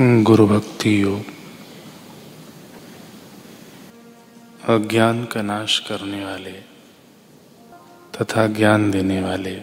[0.00, 1.20] गुरु भक्ति योग।
[4.70, 6.52] अज्ञान का नाश करने वाले
[8.16, 9.60] तथा ज्ञान देने वाले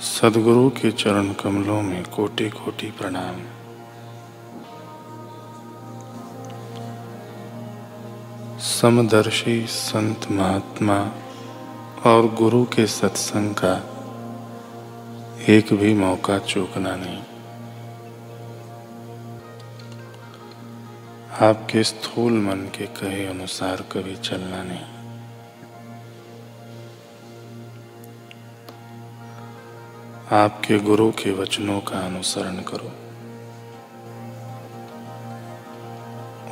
[0.00, 3.42] सदगुरु के चरण कमलों में कोटि कोटि प्रणाम।
[8.58, 11.12] समदर्शी संत महात्मा
[12.06, 13.74] और गुरु के सत्संग का
[15.48, 17.22] एक भी मौका चूकना नहीं।
[21.42, 24.78] आपके स्थूल मन के कहे अनुसार कभी चलना नहीं।
[30.38, 32.92] आपके गुरु के वचनों का अनुसरण करो।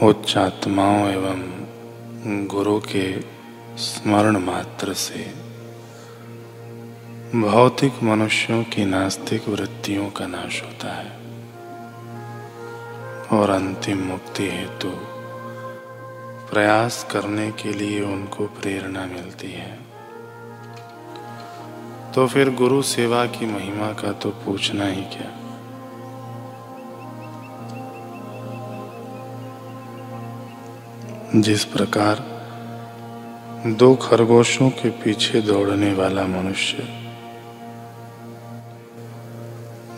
[0.08, 3.20] उच्च आत्माओं एवं गुरु के
[3.76, 5.34] स्मरण मात्र से
[7.34, 11.21] भौतिक मनुष्यों की नास्तिक वृत्तियों का नाश होता है।
[13.32, 14.88] और अंतिम मुक्ति हेतु
[16.50, 19.78] प्रयास करने के लिए उनको प्रेरणा मिलती है।
[22.14, 25.38] तो फिर गुरु सेवा की महिमा का तो पूछना ही क्या?
[31.40, 32.32] जिस प्रकार
[33.66, 37.01] दो खरगोशों के पीछे दौड़ने वाला मनुष्य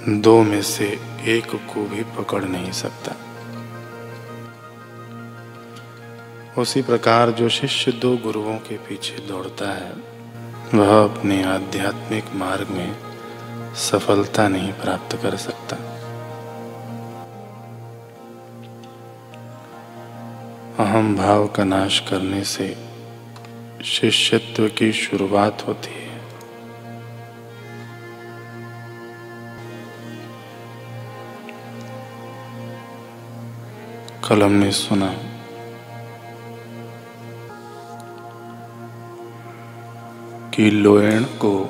[0.08, 3.12] दो में से एक को भी पकड़ नहीं सकता।
[6.58, 9.92] उसी प्रकार जो शिष्य दो गुरुओं के पीछे दौड़ता है,
[10.74, 12.96] वह अपने आध्यात्मिक मार्ग में
[13.74, 15.76] सफलता नहीं प्राप्त कर सकता।
[20.84, 22.76] अहम भाव का नाश करने से
[23.84, 26.03] शिष्यत्व की शुरुआत होती है।
[34.28, 35.14] कल हमने सुना।
[40.50, 41.64] कि लोयण को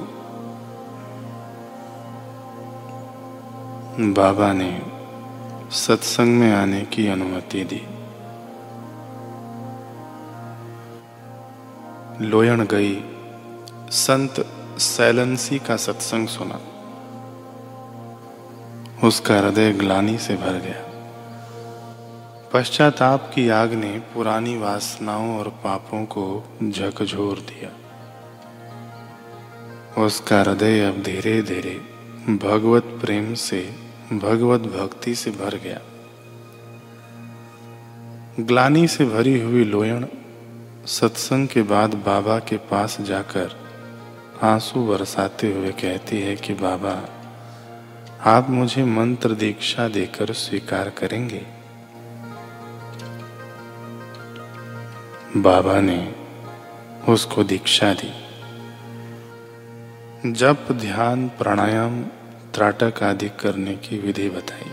[4.01, 4.83] बाबा ने
[5.71, 7.87] सत्संग में आने की अनुमति दी।
[12.27, 13.05] लोयण गई,
[13.91, 14.47] संत
[14.79, 16.61] सैलेंसी का सत्संग सुना।
[19.07, 20.94] उसका हृदय ग्लानी से भर गया।
[22.55, 27.71] पश्चाताप की आग ने पुरानी वासनाओं और पापों को झकझोर दिया।
[30.05, 31.81] उसका हृदय अब धीरे धीरे
[32.37, 33.75] भगवत प्रेम से,
[34.13, 35.81] भगवत भक्ति से भर गया।
[38.41, 40.07] ग्लानी से भरी हुई लोयण
[40.87, 43.51] सत्संग के बाद बाबा के पास जाकर
[44.43, 47.09] आँसू बरसाते हुए कहती है कि, बाबा,
[48.31, 51.64] आप मुझे मंत्र दीक्षा देकर स्वीकार करेंगे।
[55.37, 56.15] बाबा ने
[57.09, 58.13] उसको दीक्षा दी।
[60.33, 62.03] जप, ध्यान, प्राणायाम,
[62.55, 64.71] त्राटक आदि करने की विधि बताई।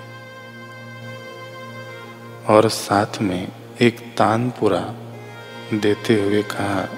[2.50, 3.48] और साथ में
[3.82, 4.96] एक तानपुरा
[5.74, 6.90] देते हुए कहा,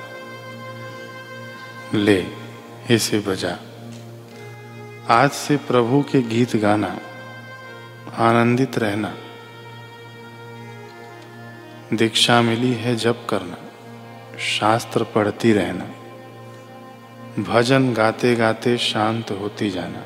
[1.94, 2.26] ले,
[2.92, 3.58] इसे बजा।
[5.10, 7.00] आज से प्रभु के गीत गाना,
[8.18, 9.14] आनंदित रहना।
[11.92, 13.58] दीक्षा मिली है जप करना,
[14.40, 15.86] शास्त्र पढ़ती रहना,
[17.44, 20.04] भजन गाते गाते शांत होती जाना।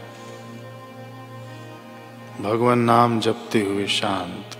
[2.42, 4.58] भगवान नाम जपते हुए शांत,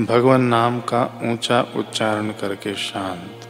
[0.00, 3.48] भगवान नाम का ऊँचा उच्चारण करके शांत।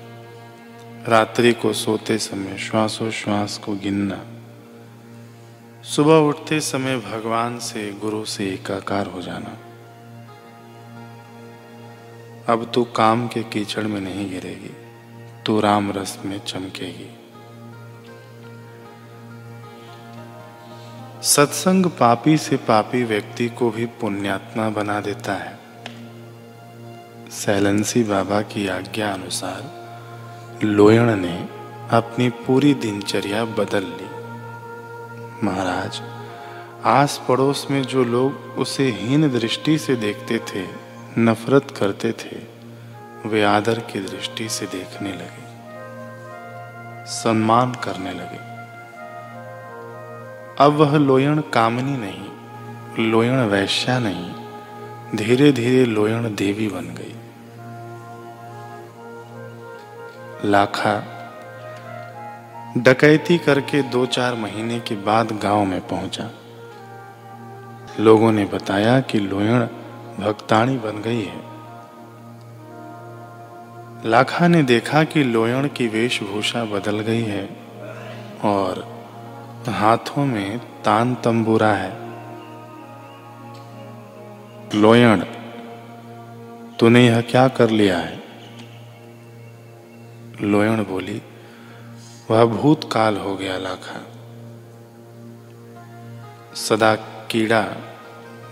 [1.09, 4.21] रात्रि को सोते समय श्वासोश्वास को गिनना,
[5.85, 9.57] सुबह उठते समय भगवान से, गुरु से एकाकार हो जाना।
[12.49, 14.71] अब तू काम के कीचड़ में नहीं गिरेगी,
[15.47, 17.11] तू राम रस में चमकेगी।
[21.23, 25.59] सत्संग पापी से पापी व्यक्ति को भी पुण्यात्मा बना देता है।
[27.31, 29.63] सैलेंसी बाबा की आज्ञा अनुसार,
[30.65, 31.49] लोयण ने
[31.91, 34.11] अपनी पूरी दिनचर्या बदल ली।
[35.47, 36.01] महाराज
[36.85, 40.88] आस पड़ोस में जो लोग उसे हीन दृष्टि से देखते थे
[41.19, 42.37] नफरत करते थे,
[43.27, 45.47] वे आदर की दृष्टि से देखने लगे,
[47.07, 48.47] सम्मान करने लगे।
[50.65, 57.15] अब वह लोयण कामनी नहीं, लोयण वैश्या नहीं धीरे धीरे लोयण देवी बन गई।
[60.45, 60.95] लाखा,
[62.77, 66.31] डकैती करके दो चार महीने के बाद गाँव में पहुँचा।
[68.01, 69.67] लोगों ने बताया कि लोयण
[70.19, 71.59] भक्ताणी बन गई है।
[74.11, 77.57] लाखा ने देखा कि लोयण की वेशभूषा बदल गई है
[78.45, 78.99] और
[79.69, 81.97] हाथों में तान तंबूरा है।
[84.75, 85.21] लोयण,
[86.79, 88.23] तूने यह क्या कर लिया है?
[90.43, 91.23] लोयण बोली,
[92.31, 94.05] वह भूतकाल हो गया लाखा।
[96.55, 96.95] सदा
[97.31, 97.67] कीड़ा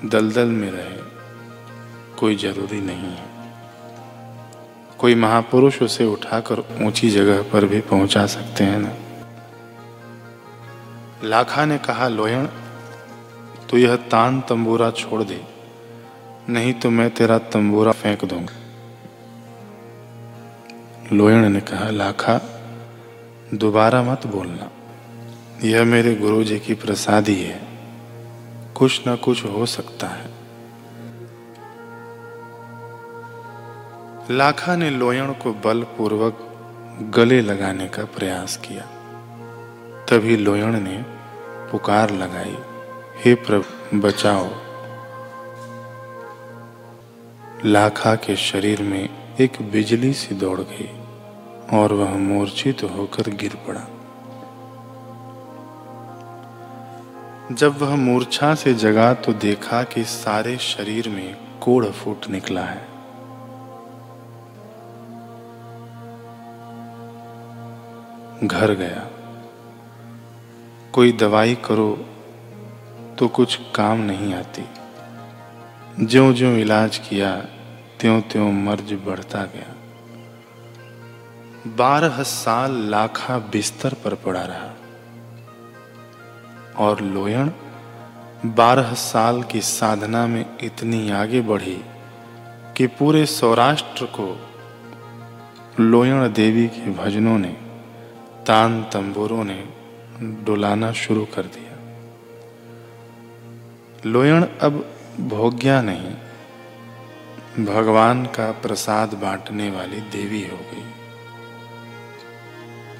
[0.05, 1.16] दलदल में रहे।
[2.19, 3.25] कोई ज़रूरी नहीं है।
[4.99, 8.93] कोई महापुरुष उसे उठाकर ऊँची जगह पर भी पहुँचा सकते हैं ना।
[11.25, 12.47] लाखा ने कहा, लोयण
[13.71, 15.41] तो यह तान तंबूरा छोड़ दे,
[16.49, 18.55] नहीं तो मैं तेरा तंबूरा फेंक दूँगा।
[21.13, 22.41] लोहण ने कहा, लाखा,
[23.55, 24.71] दोबारा मत बोलना।
[25.65, 27.61] यह मेरे गुरु जी की प्रसादी है।
[28.75, 30.36] कुछ ना कुछ हो सकता है।
[34.31, 36.39] लाखा ने लोयण को बलपूर्वक
[37.15, 38.83] गले लगाने का प्रयास किया।
[40.11, 41.05] तभी लोयण ने
[41.71, 42.57] पुकार लगाई,
[43.25, 44.49] हे प्रभु, बचाओ।
[47.65, 49.09] लाखा के शरीर में
[49.41, 50.91] एक बिजली सी दौड़ गई
[51.73, 53.87] और वह मूर्छित तो होकर गिर पड़ा।
[57.53, 62.96] जब वह मूर्छा से जगा तो देखा कि सारे शरीर में कोड़ फूट निकला है।
[68.45, 69.07] घर गया।
[70.93, 72.07] कोई दवाई करो
[73.19, 74.65] तो कुछ काम नहीं आती।
[76.07, 77.37] ज्यो ज्यो इलाज किया
[78.01, 79.75] त्यों त्यों मर्ज बढ़ता गया।
[81.67, 84.75] बारह साल लाखा बिस्तर पर पड़ा रहा।
[86.77, 87.51] और लोयण,
[88.47, 91.85] बारह साल की साधना में इतनी आगे बढ़ी
[92.77, 94.49] कि पूरे सौराष्ट्र को
[95.81, 97.66] लोयण देवी के भजनों ने
[98.47, 99.65] तान तंबूरों ने
[100.23, 101.75] डुलाना शुरू कर दिया।
[104.11, 106.15] लोयण अब भोग्या नहीं,
[107.65, 110.87] भगवान का प्रसाद बांटने वाली देवी हो गई।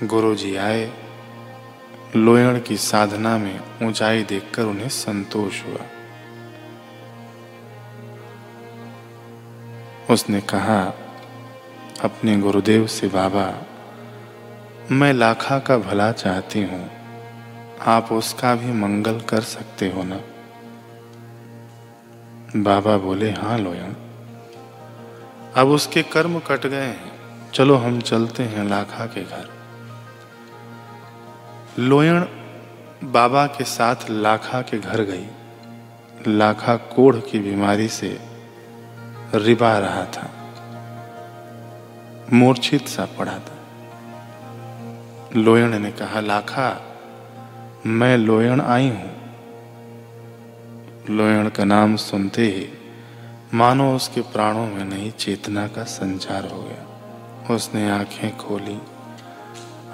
[0.07, 0.93] गुरु जी आए,
[2.17, 5.85] लोयण की साधना में ऊंचाई देखकर उन्हें संतोष हुआ।
[10.11, 10.81] उसने कहा,
[12.05, 13.67] अपने गुरुदेव से बाबा
[14.91, 16.91] मैं लाखा का भला चाहती हूँ।
[17.87, 20.21] आप उसका भी मंगल कर सकते हो ना?
[22.57, 23.95] बाबा बोले हाँ लोयण
[25.57, 27.13] अब उसके कर्म कट गए हैं।
[27.55, 29.49] चलो, हम चलते हैं लाखा के घर।
[31.79, 32.25] लोयण
[33.05, 35.27] बाबा के साथ लाखा के घर गई।
[36.27, 38.21] लाखा कोढ़ की बीमारी से
[39.35, 40.31] रिबा रहा था।
[42.33, 43.56] मूर्छित सा पड़ा था।
[45.37, 46.81] लोयण ने कहा, लाखा,
[47.87, 49.17] मैं लोयण आई हूँ।
[51.11, 52.69] लोयण का नाम सुनते ही
[53.55, 56.83] मानो उसके प्राणों में नई चेतना का संचार हो गया।
[57.55, 58.79] उसने आँखें खोली।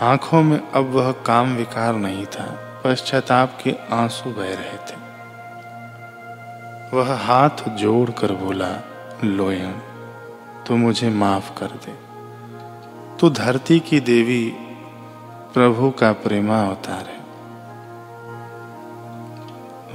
[0.00, 5.03] आँखों में अब वह काम विकार नहीं था पश्चाताप के आँसू बह रहे थे।
[6.96, 8.84] वह हाथ जोड़कर बोला
[9.25, 9.82] लोयन
[10.67, 11.94] तू मुझे माफ़ कर दे।
[13.19, 14.56] तू धरती की देवी
[15.55, 17.23] प्रभु का प्रेमा अवतार है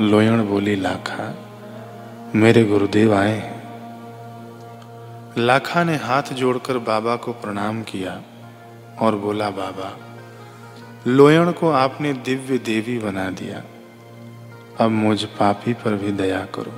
[0.10, 1.36] लोयण बोली, लाखा,
[2.36, 3.64] मेरे गुरुदेव आए
[5.38, 8.22] लाखा ने हाथ जोड़कर बाबा को प्रणाम किया
[9.00, 9.98] और बोला, बाबा,
[11.08, 13.64] लोयण को आपने दिव्य देवी बना दिया।
[14.80, 16.72] अब मुझ पापी पर भी दया करो।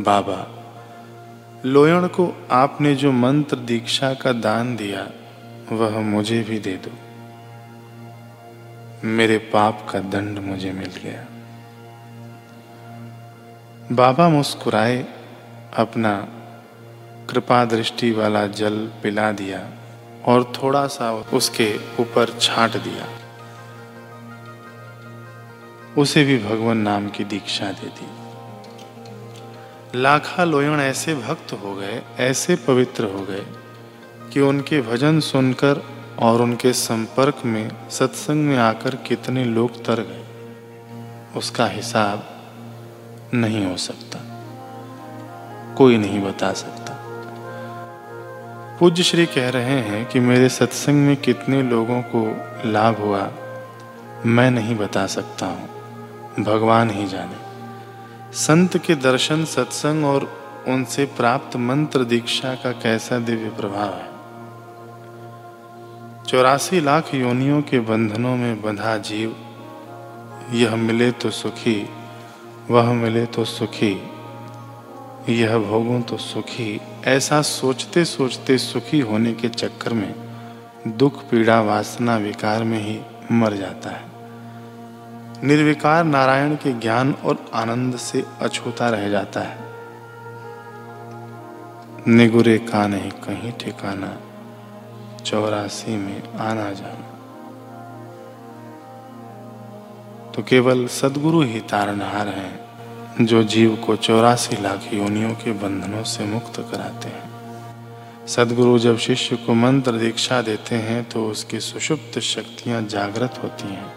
[0.00, 0.46] बाबा,
[1.64, 5.10] लोयण को आपने जो मंत्र दीक्षा का दान दिया,
[5.72, 7.05] वह मुझे भी दे दो।
[9.04, 11.26] मेरे पाप का दंड मुझे मिल गया।
[13.92, 15.06] बाबा मुस्कुराए,
[15.76, 16.28] अपना
[17.30, 19.68] कृपा दृष्टि वाला जल पिला दिया
[20.24, 23.08] और थोड़ा सा उसके ऊपर छाट दिया।
[25.98, 28.08] उसे भी भगवान नाम की दीक्षा दे दी।
[30.00, 33.46] लाखा लोयण ऐसे भक्त हो गए, ऐसे पवित्र हो गए
[34.32, 40.24] कि उनके भजन सुनकर और उनके संपर्क में सत्संग में आकर कितने लोग तर गए,
[41.38, 42.42] उसका हिसाब
[43.34, 44.18] नहीं हो सकता।
[45.74, 46.92] कोई नहीं बता सकता।
[48.80, 52.36] पूज्य श्री कह रहे हैं कि मेरे सत्संग में कितने लोगों को
[52.70, 53.30] लाभ हुआ,
[54.26, 55.68] मैं नहीं बता सकता हूँ।
[56.44, 57.46] भगवान ही जाने।
[58.32, 64.15] संत के दर्शन, सत्संग और उनसे प्राप्त मंत्र दीक्षा का कैसा दिव्य प्रभाव है?
[66.28, 69.36] चौरासी लाख योनियों के बंधनों में बंधा जीव।
[70.52, 71.88] यह मिले तो सुखी,
[72.70, 74.02] वह मिले तो सुखी,
[75.28, 80.14] यह भोगों तो सुखी। ऐसा सोचते सोचते सुखी होने के चक्कर में
[80.88, 83.00] दुख, पीड़ा, वासना, विकार में ही
[83.32, 84.04] मर जाता है।
[85.46, 89.58] निर्विकार नारायण के ज्ञान और आनंद से अछूता रह जाता है।
[92.08, 94.18] निगुरे का नहीं, कहीं ठिकाना।
[95.26, 97.12] चौरासी में आना जाना।
[100.30, 106.24] तो केवल सदगुरु ही तारनहार हैं, जो जीव को चौरासी लाख योनियों के बंधनों से
[106.24, 107.24] मुक्त कराते हैं।
[108.26, 113.94] सदगुरु जब शिष्य को मंत्र दीक्षा देते हैं तो उसकी सुषुप्त शक्तियाँ जागृत होती हैं।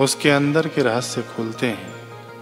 [0.00, 1.94] उसके अंदर के रहस्य खुलते हैं।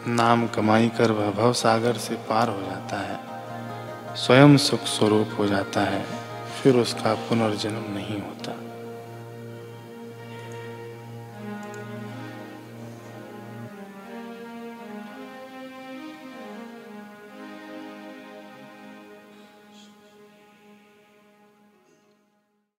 [0.09, 3.19] नाम कमाई कर वह भव सागर से पार हो जाता है।
[4.17, 6.24] स्वयं सुख स्वरूप हो जाता है।
[6.65, 8.74] फिर उसका पुनर्जन्म नहीं होता।